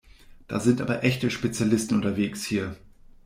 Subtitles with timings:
[0.47, 2.75] Da sind aber echte Spezialisten unterwegs hier!